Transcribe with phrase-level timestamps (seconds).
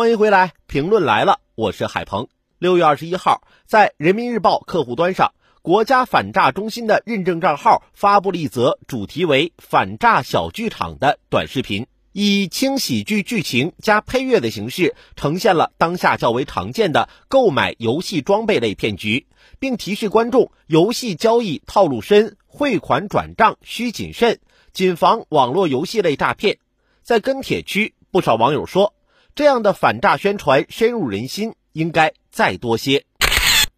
[0.00, 2.28] 欢迎回来，评论来了，我是海鹏。
[2.58, 19.26] 六月二十一号，在人民日报客户端上，国家反诈中心的认证账号发布了一则主题为“反诈小剧场”的短视频，以轻喜剧剧情加配乐的形式，呈现了当下较为常见的购买游戏装备类骗局，
[19.58, 24.40] 并提示观众游戏交易套路深，汇款转账需谨慎，
[24.72, 26.56] 谨防网络游戏类诈骗。
[27.02, 28.94] 在跟帖区，不少网友说。
[29.40, 33.06] 这样的反诈宣传深入人心，应该再多些。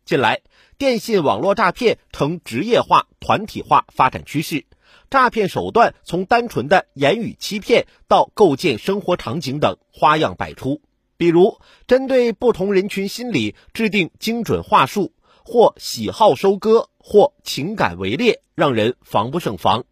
[0.04, 0.40] 近来，
[0.76, 4.66] 电信网络诈骗呈职业化、团体化发展趋势，
[5.08, 10.82] 诈骗手段从单纯的言语欺骗到构建生活场景等花样百出。
[11.16, 15.12] 比如，针对不同人群心理制定精准话术，
[15.44, 19.84] 或喜好收割，或情感围猎，让人防不胜防。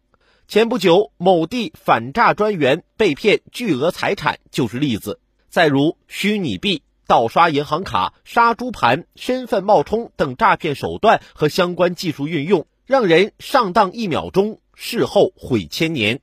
[0.49, 5.21] 前不久，某地反诈专员被骗巨额财产就是例子。
[5.51, 16.21] 再如虚拟币、盗刷银行卡、杀猪盘、身份冒充等诈骗手段和相关技术运用，让人上当一秒钟，事后悔千年。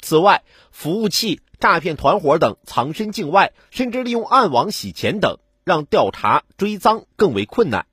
[0.00, 7.86] 此外，服务器、诈骗团伙等藏身境外，甚至利用暗网洗钱等，让调查追赃更为困难。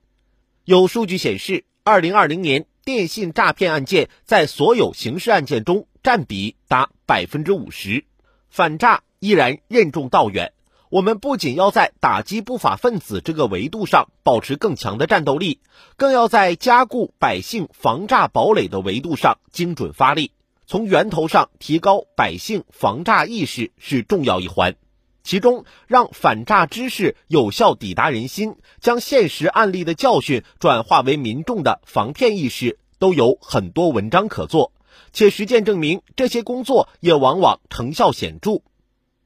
[0.64, 8.04] 有数据显示，二零二零年电信诈骗案件在所有刑事案件中占比达百分之五十。
[8.50, 10.52] 反诈依然任重道远，
[10.90, 15.60] 我们不仅要在打击不法分子这个维度上保持更强的战斗力，
[15.96, 20.32] 更要在加固百姓防诈堡垒的维度上精准发力。
[20.66, 24.76] 从源头上提高百姓防诈意识是重要一环，
[25.22, 34.72] 其中让反诈知识有效抵达人心，将现实案例的教训转化为民众的防骗意识，都有很多文章可做。
[35.12, 38.62] 且实践证明，这些工作也往往成效显著。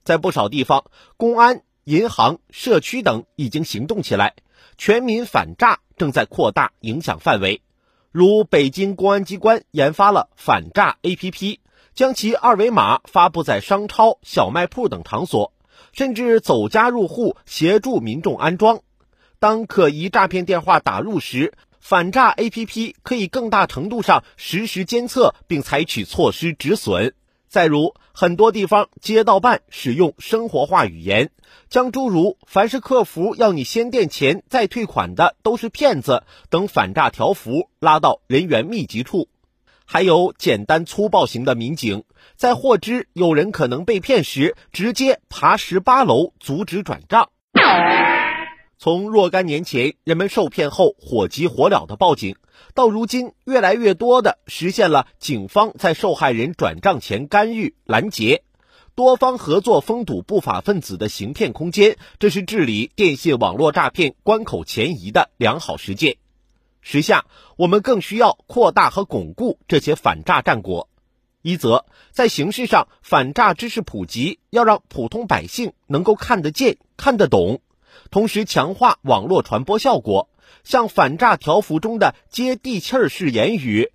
[0.05, 0.85] 在不少地方，
[1.17, 4.35] 公安、银行、社区等已经行动起来，
[4.77, 7.63] 全民反诈正在扩大影响范围。
[8.11, 11.59] 如北京公安机关研发了反诈 APP，
[11.95, 15.53] 将其二维码发布在商超、小卖铺等场所，
[15.93, 18.81] 甚至走家入户协助民众安装。
[19.39, 27.13] 当可疑诈骗电话打入时，反诈 APP 可以更大程度上实时监测并采取措施止损。
[27.49, 31.31] 再如，很多地方街道办使用生活化语言，
[31.69, 39.29] 将诸如“凡是客服要你先垫钱再退款的都是骗子”等反诈条幅拉到人员密集处。
[39.85, 42.05] 还有简单粗暴型的民警，
[42.37, 47.29] 在获知有人可能被骗时，直接爬十八楼阻止转账。
[48.83, 52.35] 从若干年前人们受骗后火急火燎的报警，
[52.75, 58.43] 到如今越来越多的实现了警方在受害人转账前干预拦截，
[58.97, 66.17] 多方合作封堵不法分子的行骗空间，这是治理电信网络诈骗关口前移的良好实践。
[66.81, 67.27] 时下
[67.57, 70.89] 我们更需要扩大和巩固这些反诈战果。
[71.41, 77.61] 一则在形式上反诈知识普及，要让普通百姓能够看得见、看得懂。
[78.11, 80.29] 同时强化网络传播效果，
[80.65, 83.91] 像反诈条幅中的接地气儿式言语，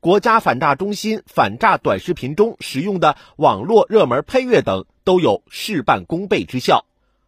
[0.00, 6.84] 国家反诈中心反诈短视频中使用的网络热门配乐等，都有事半功倍之效。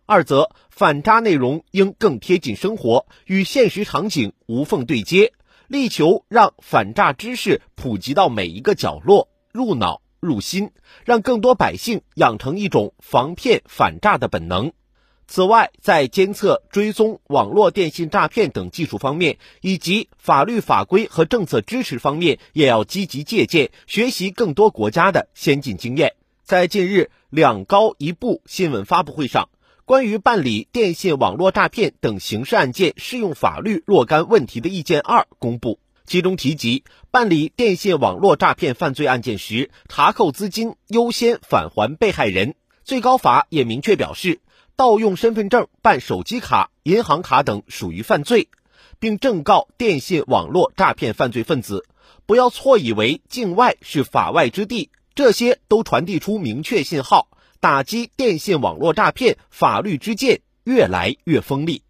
[0.06, 5.32] 二则反诈内容应更贴近生活，与现实场景无缝对接，
[5.66, 10.72] 力求让反诈知识普及到每一个角落，入脑入心，
[11.06, 14.72] 让更多百姓养成一种防骗反诈的本能。
[15.26, 26.14] 此外，在监测、追踪网络电信诈骗等技术方面，以及法律法规和政策支持方面，也要积极借鉴、学习更多国家的先进经验。
[26.44, 29.48] 在近日“两高一部”新闻发布会上，
[29.86, 42.54] 关于办理电信网络诈骗等刑事案件适用法律若干问题的意见二公布，其中提及办理电信网络诈骗犯罪案件时，查扣资金优先返还被害人。
[42.84, 44.40] 最高法也明确表示。
[44.76, 48.48] 盗用身份证、办手机卡、银行卡等属于犯罪，
[48.98, 51.84] 并正告电信网络诈骗犯罪分子，
[52.26, 57.28] 不要错以为境外是法外之地，这些都传递出明确信号：
[57.60, 61.84] 打击电信网络诈骗法律之剑越来越锋利。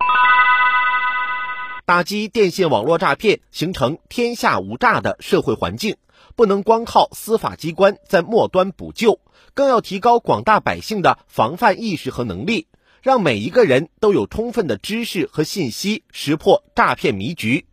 [1.86, 5.96] 打击电信网络诈骗，形成天下无诈的社会环境，
[6.36, 9.20] 不能光靠司法机关在末端补救，
[9.54, 12.68] 更要提高广大百姓的防范意识和能力，
[13.04, 17.66] 让每一个人都有充分的知识和信息，识破诈骗迷局。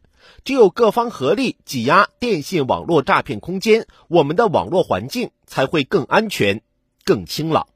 [0.44, 6.62] 只有各方合力挤压电信网络诈骗空间，我们的网络环境才会更安全、
[7.06, 7.69] 更清朗。